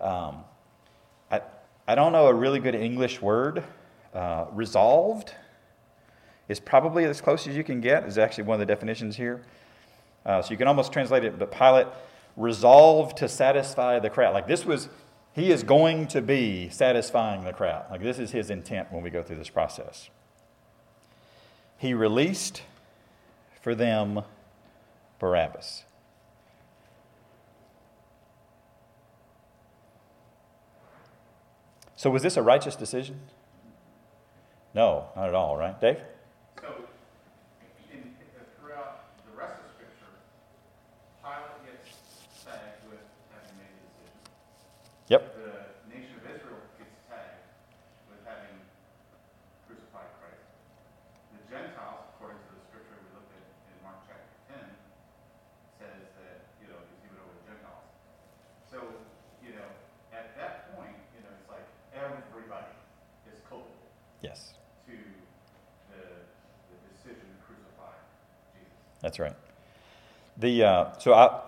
[0.00, 0.44] um,
[1.32, 1.42] I,
[1.88, 3.64] I don't know a really good English word.
[4.14, 5.34] Uh, resolved
[6.48, 9.42] is probably as close as you can get, is actually one of the definitions here.
[10.24, 11.88] Uh, so you can almost translate it, but Pilate
[12.36, 14.32] resolved to satisfy the crowd.
[14.32, 14.88] Like this was,
[15.34, 17.86] he is going to be satisfying the crowd.
[17.90, 20.10] Like this is his intent when we go through this process.
[21.78, 22.62] He released
[23.60, 24.22] for them
[25.18, 25.84] Barabbas.
[31.96, 33.20] So was this a righteous decision?
[34.74, 35.78] No, not at all, right?
[35.80, 36.00] Dave?
[36.58, 36.66] So,
[37.94, 38.10] in,
[38.58, 40.10] throughout the rest of Scripture,
[41.22, 41.94] Pilate gets
[42.42, 44.18] tagged with having made the decision.
[45.14, 45.22] Yep.
[45.30, 47.46] The nation of Israel gets tagged
[48.10, 48.56] with having
[49.70, 50.42] crucified Christ.
[51.38, 54.58] The Gentiles, according to the Scripture we looked at in Mark chapter 10,
[55.78, 57.86] says that, you know, he's given over to Gentiles.
[58.72, 58.80] So,
[59.44, 59.70] you know,
[60.10, 62.72] at that point, you know, it's like everybody
[63.28, 63.68] is culpable
[64.24, 64.54] Yes,
[64.86, 64.94] to
[65.90, 66.02] the,
[66.70, 67.90] the decision to crucify
[68.54, 68.70] Jesus.
[69.02, 69.34] That's right.
[70.38, 71.40] The uh, so I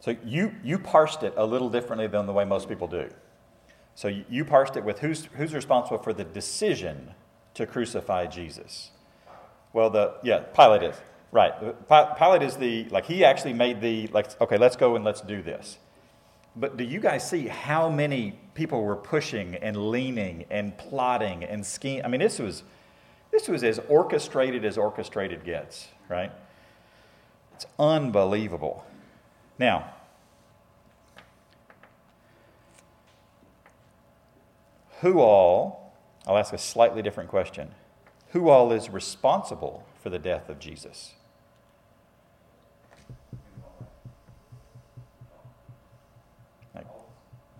[0.00, 3.08] so you you parsed it a little differently than the way most people do.
[3.94, 7.14] So you, you parsed it with who's who's responsible for the decision
[7.54, 8.90] to crucify Jesus.
[9.72, 10.96] Well, the yeah Pilate is
[11.32, 11.52] right.
[11.88, 15.42] Pilate is the like he actually made the like okay let's go and let's do
[15.42, 15.78] this.
[16.56, 21.64] But do you guys see how many people were pushing and leaning and plotting and
[21.64, 22.04] scheming?
[22.04, 22.62] I mean, this was
[23.30, 26.32] this was as orchestrated as orchestrated gets, right?
[27.54, 28.84] It's unbelievable.
[29.58, 29.92] Now,
[35.00, 35.92] who all,
[36.26, 37.70] I'll ask a slightly different question.
[38.30, 41.14] Who all is responsible for the death of Jesus?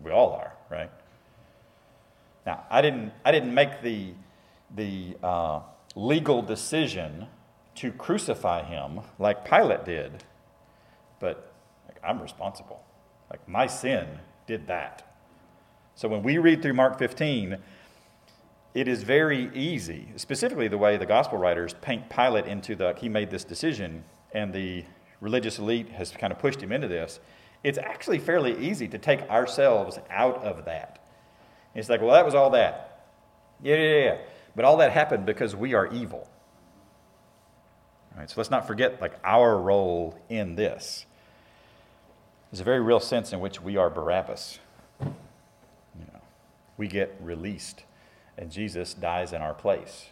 [0.07, 0.89] We all are, right?
[2.47, 4.13] Now, I didn't, I didn't make the,
[4.77, 5.61] the uh,
[5.95, 7.27] legal decision
[7.77, 10.25] to crucify him like Pilate did,
[11.19, 11.53] but
[11.87, 12.83] like, I'm responsible.
[13.31, 14.07] Like, my sin
[14.47, 15.03] did that.
[15.95, 17.57] So when we read through Mark 15,
[18.75, 23.09] it is very easy, specifically the way the gospel writers paint Pilate into the, he
[23.09, 24.85] made this decision, and the
[25.21, 27.19] religious elite has kind of pushed him into this.
[27.65, 31.03] It's actually fairly easy to take ourselves out of that.
[31.75, 33.09] It's like, well, that was all that.
[33.63, 34.17] Yeah, yeah, yeah.
[34.57, 36.29] But all that happened because we are evil.
[38.13, 41.05] All right, so let's not forget like our role in this.
[42.51, 44.59] There's a very real sense in which we are Barabbas.
[45.01, 46.21] You know,
[46.79, 47.85] we get released,
[48.39, 50.07] and Jesus dies in our place.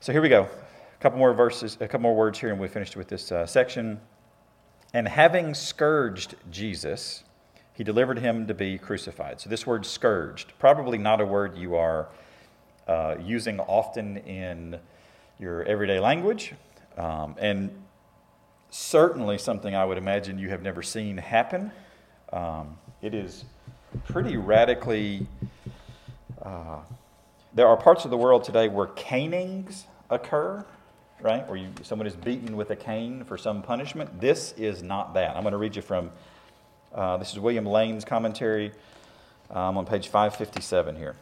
[0.00, 0.44] So here we go.
[0.44, 3.44] A couple more verses, a couple more words here, and we finished with this uh,
[3.44, 4.00] section.
[4.94, 7.24] And having scourged Jesus,
[7.74, 9.40] he delivered him to be crucified.
[9.40, 12.08] So, this word scourged, probably not a word you are
[12.86, 14.78] uh, using often in
[15.38, 16.54] your everyday language,
[16.96, 17.70] um, and
[18.70, 21.72] certainly something I would imagine you have never seen happen.
[22.32, 23.44] Um, it is
[24.04, 25.26] pretty radically.
[26.40, 26.78] Uh,
[27.54, 30.64] there are parts of the world today where canings occur,
[31.20, 31.46] right?
[31.48, 34.20] Where you, someone is beaten with a cane for some punishment.
[34.20, 35.36] This is not that.
[35.36, 36.10] I'm going to read you from
[36.92, 38.72] uh, this is William Lane's commentary
[39.50, 41.14] um, on page 557 here.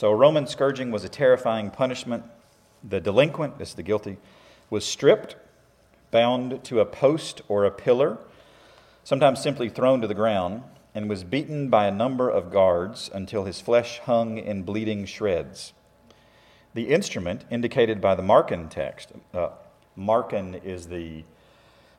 [0.00, 2.24] So, a Roman scourging was a terrifying punishment.
[2.82, 4.16] The delinquent, this is the guilty,
[4.70, 5.36] was stripped,
[6.10, 8.16] bound to a post or a pillar,
[9.04, 10.62] sometimes simply thrown to the ground,
[10.94, 15.74] and was beaten by a number of guards until his flesh hung in bleeding shreds.
[16.72, 19.50] The instrument indicated by the Markan text, uh,
[19.98, 21.24] Markan is the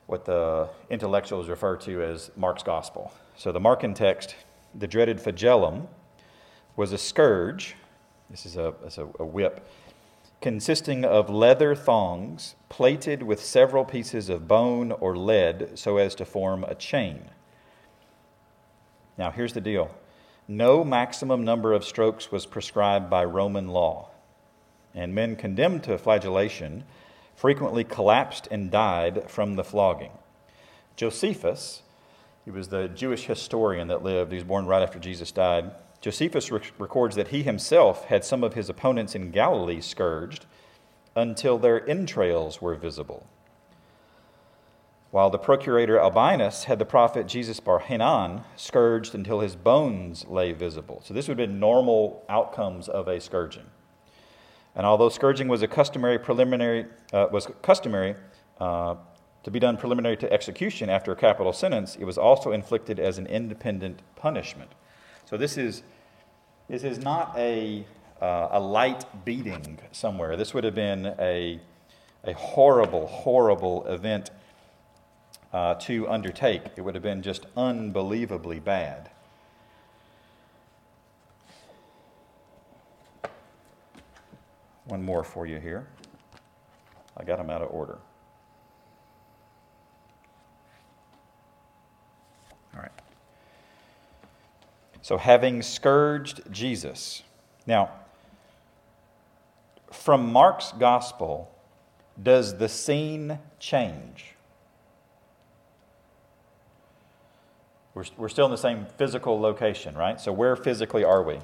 [0.06, 3.12] what the intellectuals refer to as Mark's gospel.
[3.36, 4.34] So the Markan text,
[4.74, 5.86] the dreaded flagellum,
[6.74, 7.76] was a scourge.
[8.32, 9.64] This is a, a, a whip
[10.40, 16.24] consisting of leather thongs plaited with several pieces of bone or lead so as to
[16.24, 17.30] form a chain.
[19.16, 19.90] Now, here's the deal
[20.48, 24.10] no maximum number of strokes was prescribed by Roman law,
[24.94, 26.84] and men condemned to flagellation
[27.36, 30.12] frequently collapsed and died from the flogging.
[30.96, 31.82] Josephus,
[32.44, 35.70] he was the Jewish historian that lived, he was born right after Jesus died.
[36.02, 40.46] Josephus rec- records that he himself had some of his opponents in Galilee scourged
[41.14, 43.26] until their entrails were visible.
[45.12, 50.52] While the procurator Albinus had the prophet Jesus bar Hanan scourged until his bones lay
[50.52, 51.02] visible.
[51.04, 53.66] So, this would have been normal outcomes of a scourging.
[54.74, 58.16] And although scourging was a customary preliminary, uh, was customary
[58.58, 58.96] uh,
[59.44, 63.18] to be done preliminary to execution after a capital sentence, it was also inflicted as
[63.18, 64.72] an independent punishment.
[65.24, 65.82] So this is
[66.68, 67.86] this is not a
[68.20, 70.36] uh, a light beating somewhere.
[70.36, 71.60] This would have been a
[72.24, 74.30] a horrible, horrible event
[75.52, 76.62] uh, to undertake.
[76.76, 79.10] It would have been just unbelievably bad.
[84.84, 85.86] One more for you here.
[87.16, 87.98] I got them out of order.
[92.74, 93.01] All right.
[95.02, 97.24] So, having scourged Jesus.
[97.66, 97.90] Now,
[99.90, 101.52] from Mark's gospel,
[102.22, 104.34] does the scene change?
[107.94, 110.20] We're, we're still in the same physical location, right?
[110.20, 111.38] So, where physically are we?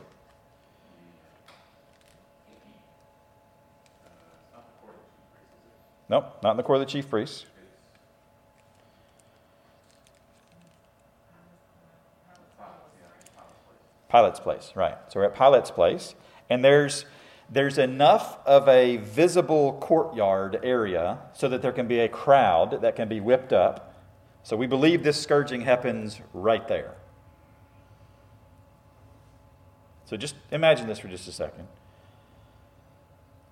[6.09, 7.45] Nope, not in the court of the chief priests.
[14.09, 14.97] Pilate's place, right.
[15.09, 16.15] So we're at Pilate's place,
[16.49, 17.05] and there's,
[17.51, 22.97] there's enough of a visible courtyard area so that there can be a crowd that
[22.97, 23.95] can be whipped up.
[24.43, 26.95] So we believe this scourging happens right there.
[30.07, 31.69] So just imagine this for just a second.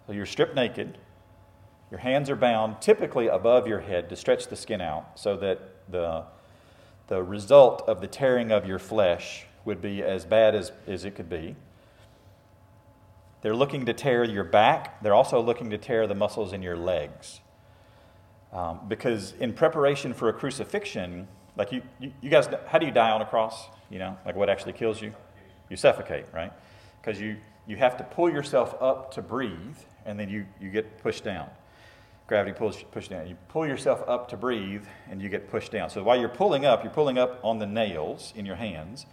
[0.07, 0.97] So you're stripped naked,
[1.91, 5.61] your hands are bound, typically above your head, to stretch the skin out so that
[5.91, 6.25] the,
[7.09, 11.15] the result of the tearing of your flesh would be as bad as, as it
[11.15, 11.57] could be.
[13.43, 16.77] They're looking to tear your back, they're also looking to tear the muscles in your
[16.77, 17.41] legs.
[18.53, 22.93] Um, because in preparation for a crucifixion, like you, you, you, guys, how do you
[22.93, 23.67] die on a cross?
[23.91, 25.13] You know, like what actually kills you?
[25.69, 26.53] You suffocate, right?
[27.01, 30.99] Because you, you have to pull yourself up to breathe, and then you, you get
[31.03, 31.51] pushed down.
[32.27, 33.29] Gravity pulls push down.
[33.29, 35.91] You pull yourself up to breathe, and you get pushed down.
[35.91, 39.07] So while you're pulling up, you're pulling up on the nails in your hands,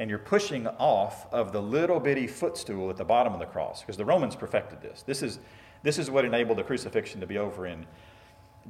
[0.00, 3.82] and you're pushing off of the little bitty footstool at the bottom of the cross
[3.82, 5.02] because the Romans perfected this.
[5.02, 5.38] This is,
[5.82, 7.84] this is what enabled the crucifixion to be over in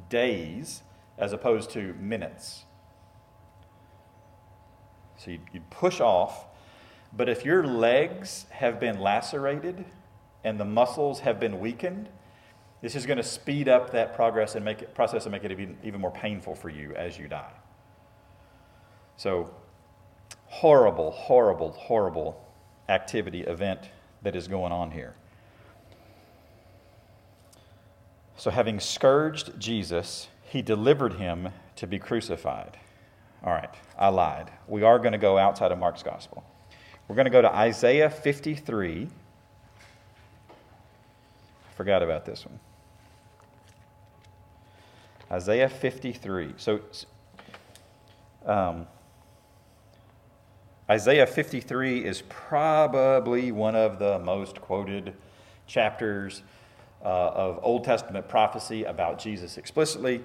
[0.08, 0.82] days
[1.18, 2.64] as opposed to minutes.
[5.18, 6.46] So you, you push off,
[7.12, 9.84] but if your legs have been lacerated
[10.42, 12.08] and the muscles have been weakened,
[12.82, 15.52] this is going to speed up that progress and make it, process and make it
[15.52, 17.52] even, even more painful for you as you die.
[19.16, 19.54] So
[20.50, 22.44] horrible, horrible, horrible
[22.88, 23.88] activity, event
[24.22, 25.14] that is going on here.
[28.36, 32.78] So, having scourged Jesus, he delivered him to be crucified.
[33.44, 34.50] All right, I lied.
[34.66, 36.44] We are going to go outside of Mark's gospel.
[37.06, 39.06] We're going to go to Isaiah 53.
[39.06, 39.08] I
[41.76, 42.58] Forgot about this one.
[45.30, 46.54] Isaiah 53.
[46.56, 46.80] So,
[48.44, 48.86] um,
[50.90, 55.14] Isaiah 53 is probably one of the most quoted
[55.68, 56.42] chapters
[57.04, 60.20] uh, of Old Testament prophecy about Jesus explicitly,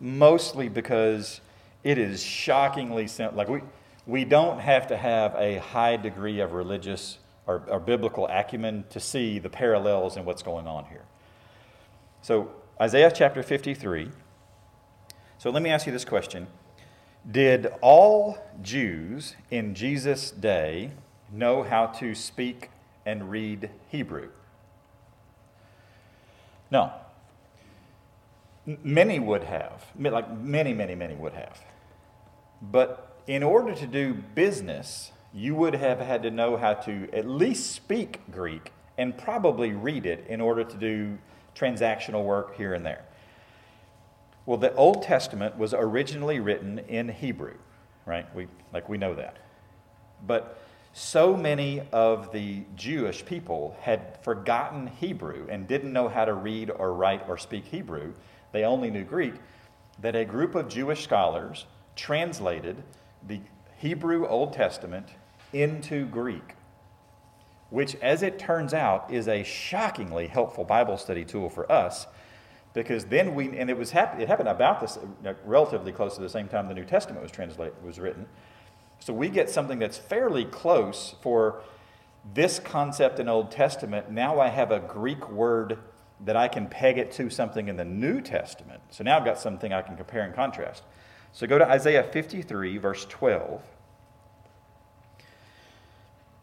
[0.00, 1.40] mostly because
[1.82, 3.38] it is shockingly simple.
[3.38, 3.62] Like, we,
[4.06, 9.00] we don't have to have a high degree of religious or, or biblical acumen to
[9.00, 11.06] see the parallels in what's going on here.
[12.20, 14.10] So, Isaiah chapter 53.
[15.38, 16.48] So, let me ask you this question
[17.30, 20.90] did all Jews in Jesus' day
[21.32, 22.70] know how to speak
[23.06, 24.28] and read Hebrew?
[26.70, 26.92] No.
[28.64, 31.60] Many would have, like many, many, many would have.
[32.60, 37.26] But in order to do business, you would have had to know how to at
[37.26, 41.18] least speak Greek and probably read it in order to do
[41.56, 43.04] transactional work here and there.
[44.44, 47.54] Well, the Old Testament was originally written in Hebrew,
[48.06, 48.32] right?
[48.34, 49.36] We, like we know that.
[50.26, 50.58] But
[50.92, 56.70] so many of the Jewish people had forgotten Hebrew and didn't know how to read
[56.70, 58.12] or write or speak Hebrew.
[58.52, 59.34] They only knew Greek.
[60.00, 62.82] That a group of Jewish scholars translated
[63.26, 63.40] the
[63.78, 65.08] Hebrew Old Testament
[65.52, 66.54] into Greek,
[67.70, 72.06] which, as it turns out, is a shockingly helpful Bible study tool for us
[72.74, 74.98] because then we and it was hap- it happened about this
[75.44, 78.26] relatively close to the same time the New Testament was translated was written.
[79.00, 81.62] So we get something that's fairly close for
[82.34, 84.10] this concept in Old Testament.
[84.10, 85.78] Now I have a Greek word
[86.24, 88.80] that I can peg it to something in the New Testament.
[88.90, 90.84] So now I've got something I can compare and contrast.
[91.32, 93.60] So go to Isaiah 53 verse 12.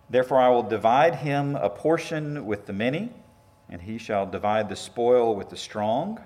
[0.09, 3.13] Therefore I will divide him a portion with the many
[3.69, 6.19] and he shall divide the spoil with the strong,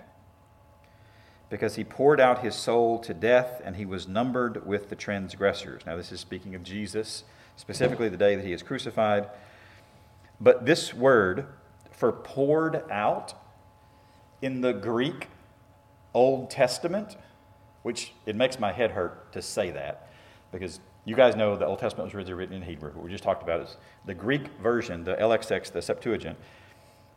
[1.49, 5.85] because he poured out his soul to death, and he was numbered with the transgressors.
[5.85, 7.25] Now, this is speaking of Jesus,
[7.57, 9.29] specifically the day that he is crucified.
[10.41, 11.45] But this word
[11.91, 13.35] for poured out
[14.41, 15.27] in the Greek
[16.13, 17.17] Old Testament,
[17.83, 20.09] which it makes my head hurt to say that,
[20.51, 22.91] because you guys know the Old Testament was originally written in Hebrew.
[22.91, 26.37] What we just talked about is the Greek version, the LXX, the Septuagint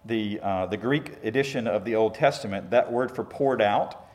[0.07, 4.07] the, uh, the Greek edition of the Old Testament, that word for poured out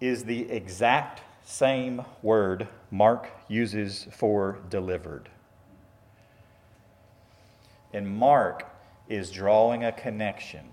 [0.00, 5.28] is the exact same word Mark uses for delivered.
[7.92, 8.66] And Mark
[9.08, 10.72] is drawing a connection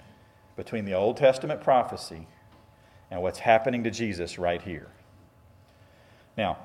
[0.56, 2.28] between the Old Testament prophecy
[3.10, 4.88] and what's happening to Jesus right here.
[6.38, 6.58] Now,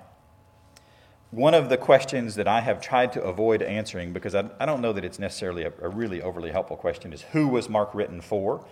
[1.33, 4.83] one of the questions that I have tried to avoid answering, because I, I don't
[4.83, 8.21] know that it's necessarily a, a really overly helpful question, is who was Mark written
[8.21, 8.65] for?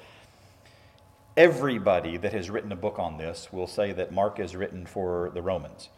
[1.38, 5.30] Everybody that has written a book on this will say that Mark is written for
[5.32, 5.88] the Romans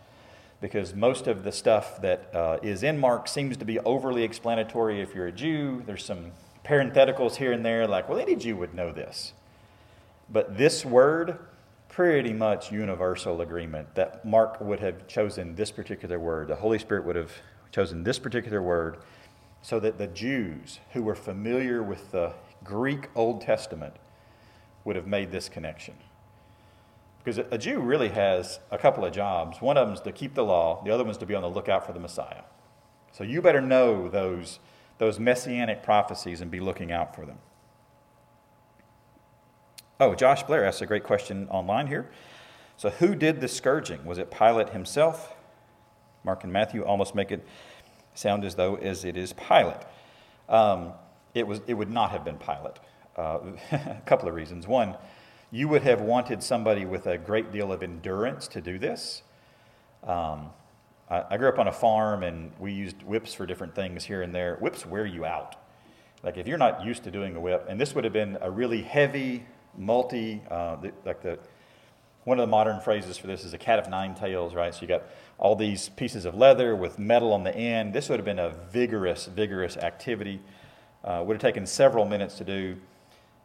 [0.61, 5.01] because most of the stuff that uh, is in Mark seems to be overly explanatory
[5.01, 5.83] if you're a Jew.
[5.85, 6.31] There's some
[6.65, 9.33] parentheticals here and there, like, well, any Jew would know this.
[10.31, 11.41] But this word,
[11.93, 16.49] pretty much universal agreement that Mark would have chosen this particular word.
[16.49, 17.31] The Holy Spirit would have
[17.71, 18.97] chosen this particular word
[19.61, 22.33] so that the Jews who were familiar with the
[22.65, 23.95] Greek Old Testament
[24.85, 25.95] would have made this connection.
[27.23, 29.61] Because a Jew really has a couple of jobs.
[29.61, 31.43] One of them is to keep the law, the other one is to be on
[31.43, 32.43] the lookout for the Messiah.
[33.13, 34.61] So you better know those,
[34.97, 37.39] those messianic prophecies and be looking out for them.
[40.03, 42.11] Oh, Josh Blair asked a great question online here.
[42.77, 44.05] So, who did the scourging?
[44.05, 45.33] Was it Pilate himself?
[46.25, 47.47] Mark and Matthew almost make it
[48.13, 49.77] sound as though as it is Pilate.
[50.49, 50.95] Um,
[51.35, 52.81] it, was, it would not have been Pilate.
[53.17, 53.39] Uh,
[53.73, 54.67] a couple of reasons.
[54.67, 54.97] One,
[55.53, 59.23] you would have wanted somebody with a great deal of endurance to do this.
[60.03, 60.51] Um,
[61.09, 64.23] I, I, grew up on a farm and we used whips for different things here
[64.23, 64.57] and there.
[64.57, 65.55] Whips wear you out.
[66.25, 68.51] Like if you're not used to doing a whip, and this would have been a
[68.51, 69.45] really heavy,
[69.77, 71.39] multi, uh, the, like the,
[72.25, 74.75] one of the modern phrases for this is a cat of nine tails, right?
[74.75, 75.03] So you got
[75.39, 77.93] all these pieces of leather with metal on the end.
[77.93, 80.41] This would have been a vigorous, vigorous activity.
[81.03, 82.77] Uh, would have taken several minutes to do.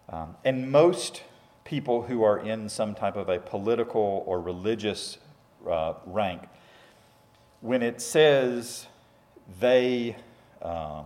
[0.09, 1.23] Um, and most
[1.63, 5.17] people who are in some type of a political or religious
[5.67, 6.43] uh, rank,
[7.61, 8.86] when it says
[9.59, 10.15] they,
[10.61, 11.03] uh,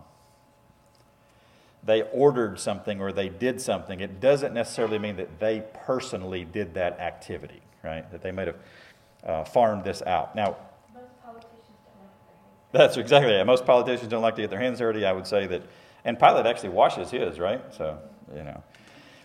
[1.84, 6.74] they ordered something or they did something, it doesn't necessarily mean that they personally did
[6.76, 8.10] that activity, right?
[8.12, 8.58] That they might have
[9.26, 10.36] uh, farmed this out.
[10.36, 10.58] Now,
[12.72, 13.46] that's exactly it.
[13.46, 15.06] Most politicians don't like to get their hands dirty.
[15.06, 15.64] I would say that,
[16.06, 17.62] and Pilate actually washes his, right?
[17.74, 17.98] So,
[18.34, 18.64] you know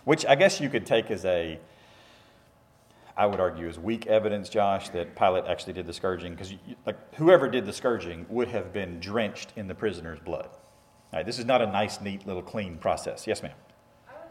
[0.06, 1.58] which I guess you could take as a,
[3.16, 6.54] I would argue, as weak evidence, Josh, that Pilate actually did the scourging, because
[6.86, 10.48] like whoever did the scourging would have been drenched in the prisoner's blood.
[11.12, 13.26] All right, this is not a nice, neat, little clean process.
[13.26, 13.52] Yes, ma'am.
[14.08, 14.30] I was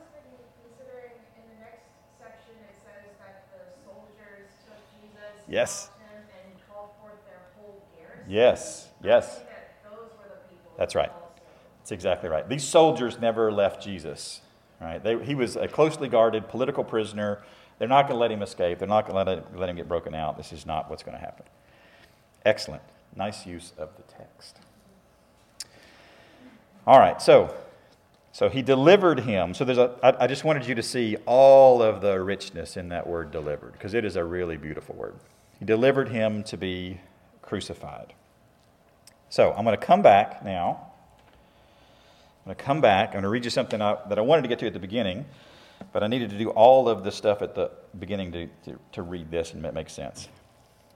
[0.62, 1.88] considering in the next
[2.20, 6.24] section it says that the soldiers took Jesus, yes, and
[6.70, 8.26] called forth their whole garrison.
[8.30, 9.42] Yes, yes.
[10.78, 11.12] That's right.
[11.80, 12.48] That's exactly right.
[12.50, 14.42] These soldiers never left Jesus.
[14.82, 15.02] Right?
[15.02, 17.44] They, he was a closely guarded political prisoner.
[17.80, 18.80] They're not going to let him escape.
[18.80, 20.38] They're not going to let, let him get broken out.
[20.38, 21.46] This is not what's going to happen.
[22.46, 22.82] Excellent.
[23.16, 24.60] Nice use of the text.
[26.88, 27.56] All right, so
[28.32, 29.54] so he delivered him.
[29.54, 29.96] So there's a.
[30.04, 33.74] I, I just wanted you to see all of the richness in that word delivered,
[33.74, 35.16] because it is a really beautiful word.
[35.60, 37.00] He delivered him to be
[37.42, 38.14] crucified.
[39.30, 40.92] So I'm going to come back now
[42.46, 43.08] I'm going to come back.
[43.08, 45.26] I'm going to read you something that I wanted to get to at the beginning,
[45.92, 49.02] but I needed to do all of the stuff at the beginning to, to, to
[49.02, 50.30] read this and it makes sense.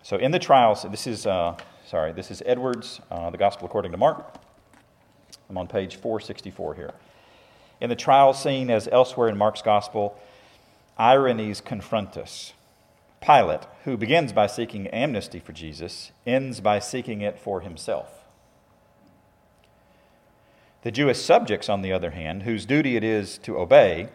[0.04, 3.94] So in the trials, this is, uh, sorry, this is Edwards, uh, the Gospel according
[3.94, 4.36] to Mark.
[5.50, 6.94] I'm on page 464 here.
[7.82, 10.20] In the trial scene, as elsewhere in Mark's Gospel,
[10.98, 12.54] ironies confront us.
[13.22, 18.26] Pilate, who begins by seeking amnesty for Jesus, ends by seeking it for himself.
[20.84, 24.10] The Jewish subjects, on the other hand, whose duty it is to obey,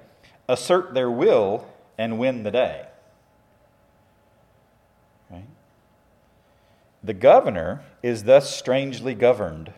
[0.48, 1.66] assert their will
[1.98, 2.86] and win the day.
[5.30, 5.44] Right?
[7.02, 9.72] The governor is thus strangely governed.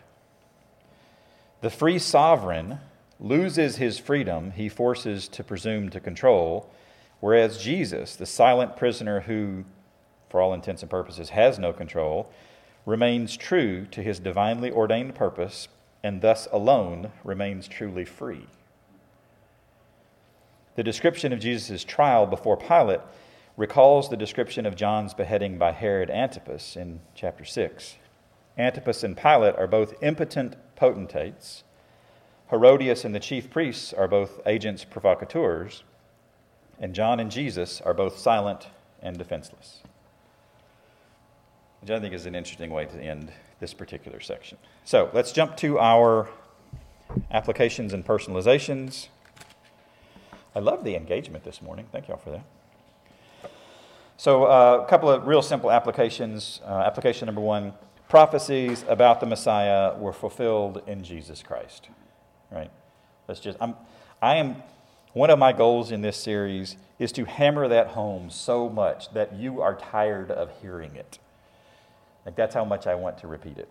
[1.61, 2.79] The free sovereign
[3.19, 6.69] loses his freedom he forces to presume to control,
[7.19, 9.65] whereas Jesus, the silent prisoner who,
[10.29, 12.31] for all intents and purposes, has no control,
[12.85, 15.67] remains true to his divinely ordained purpose
[16.03, 18.45] and thus alone remains truly free.
[20.75, 23.01] The description of Jesus' trial before Pilate
[23.57, 27.95] recalls the description of John's beheading by Herod Antipas in chapter 6.
[28.57, 31.63] Antipas and Pilate are both impotent potentates.
[32.49, 35.83] Herodias and the chief priests are both agents provocateurs.
[36.79, 38.67] And John and Jesus are both silent
[39.01, 39.81] and defenseless.
[41.81, 44.57] Which I think is an interesting way to end this particular section.
[44.85, 46.29] So let's jump to our
[47.31, 49.07] applications and personalizations.
[50.55, 51.87] I love the engagement this morning.
[51.91, 52.43] Thank y'all for that.
[54.19, 56.59] So, uh, a couple of real simple applications.
[56.65, 57.73] Uh, application number one
[58.07, 61.89] prophecies about the Messiah were fulfilled in Jesus Christ.
[62.51, 62.71] right?
[63.27, 63.75] Let's just, I'm,
[64.21, 64.63] I am,
[65.13, 69.35] one of my goals in this series is to hammer that home so much that
[69.35, 71.19] you are tired of hearing it.
[72.25, 73.69] Like, that's how much I want to repeat it.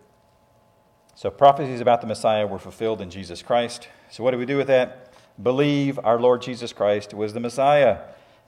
[1.15, 3.89] So, prophecies about the Messiah were fulfilled in Jesus Christ.
[4.11, 5.13] So, what do we do with that?
[5.43, 8.01] Believe our Lord Jesus Christ was the Messiah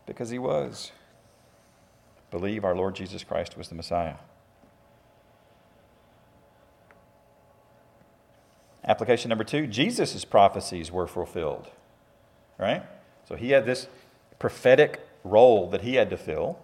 [0.06, 0.92] because he was.
[2.30, 4.16] Believe our Lord Jesus Christ was the Messiah.
[8.88, 11.68] Application number two Jesus' prophecies were fulfilled.
[12.58, 12.82] Right?
[13.28, 13.86] So he had this
[14.38, 16.58] prophetic role that he had to fill.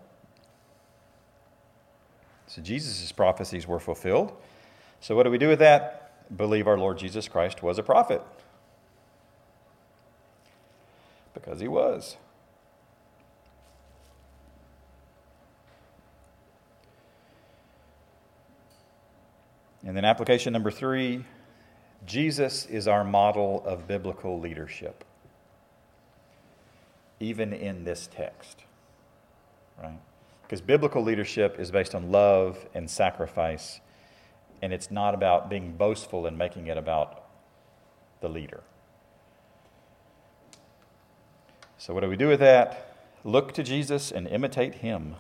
[2.47, 4.33] So Jesus' prophecies were fulfilled.
[5.01, 6.35] So, what do we do with that?
[6.35, 8.23] Believe our Lord Jesus Christ was a prophet.
[11.35, 12.17] Because he was.
[19.87, 21.25] And then, application number three
[22.07, 25.05] Jesus is our model of biblical leadership,
[27.21, 28.63] even in this text,
[29.83, 29.99] right?
[30.43, 33.81] Because biblical leadership is based on love and sacrifice,
[34.61, 37.25] and it's not about being boastful and making it about
[38.21, 38.63] the leader.
[41.79, 42.95] So, what do we do with that?
[43.25, 45.17] Look to Jesus and imitate him.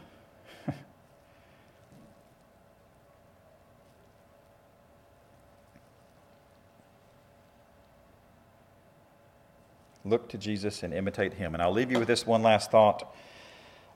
[10.04, 11.54] Look to Jesus and imitate him.
[11.54, 13.14] And I'll leave you with this one last thought.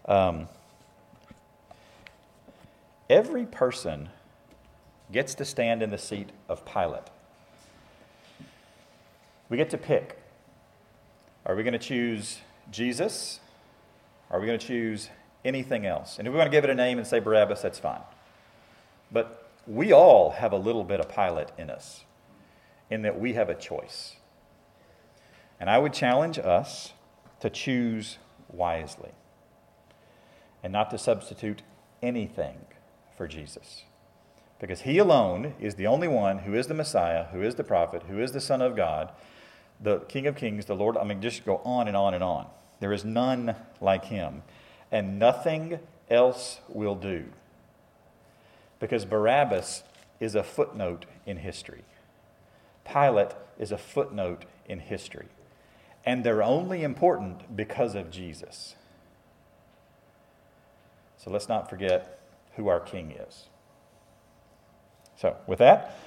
[0.06, 0.48] Um,
[3.11, 4.09] every person
[5.12, 7.02] gets to stand in the seat of Pilate.
[9.48, 10.18] We get to pick.
[11.46, 12.38] Are we going to choose
[12.70, 13.40] Jesus?
[14.30, 15.09] Are we going to choose
[15.44, 16.18] anything else?
[16.18, 18.00] And if we want to give it a name and say Barabbas, that's fine.
[19.11, 22.04] But we all have a little bit of Pilate in us,
[22.90, 24.16] in that we have a choice.
[25.61, 26.92] And I would challenge us
[27.40, 29.11] to choose wisely
[30.62, 31.62] and not to substitute
[32.02, 32.59] anything
[33.16, 33.84] for Jesus.
[34.61, 38.04] Because he alone is the only one who is the Messiah, who is the prophet,
[38.09, 39.12] who is the Son of God,
[39.80, 40.96] the King of Kings, the Lord.
[40.96, 42.46] I mean, just go on and on and on.
[42.80, 44.42] There is none like him,
[44.90, 45.78] and nothing
[46.11, 47.26] else will do.
[48.80, 49.82] Because Barabbas
[50.18, 51.84] is a footnote in history,
[52.84, 55.26] Pilate is a footnote in history
[56.09, 58.74] and they're only important because of Jesus.
[61.18, 62.22] So let's not forget
[62.56, 63.44] who our King is.
[65.16, 65.98] So, with that,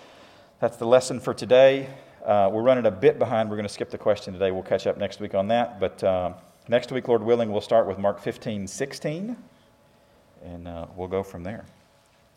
[0.60, 1.88] that's the lesson for today.
[2.26, 3.52] Uh, we're running a bit behind.
[3.52, 4.50] We're going to skip the question today.
[4.50, 5.80] We'll catch up next week on that.
[5.80, 6.34] But uh,
[6.68, 9.38] next week, Lord willing, we'll start with Mark 15, 16,
[10.44, 11.64] and uh, we'll go from there.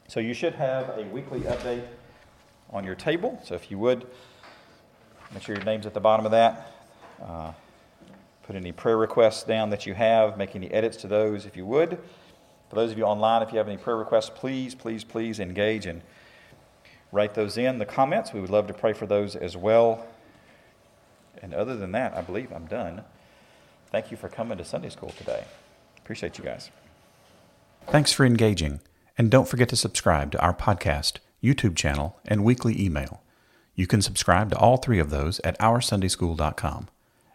[0.07, 1.87] So, you should have a weekly update
[2.69, 3.41] on your table.
[3.43, 4.07] So, if you would,
[5.33, 6.74] make sure your name's at the bottom of that.
[7.23, 7.53] Uh,
[8.43, 11.65] put any prayer requests down that you have, make any edits to those if you
[11.67, 11.99] would.
[12.69, 15.87] For those of you online, if you have any prayer requests, please, please, please engage
[15.87, 16.03] and
[17.13, 18.33] write those in the comments.
[18.33, 20.07] We would love to pray for those as well.
[21.41, 23.05] And other than that, I believe I'm done.
[23.91, 25.45] Thank you for coming to Sunday school today.
[25.99, 26.71] Appreciate you guys.
[27.87, 28.81] Thanks for engaging.
[29.17, 33.23] And don't forget to subscribe to our podcast, YouTube channel, and weekly email.
[33.75, 36.89] You can subscribe to all three of those at OurSundaySchool.com.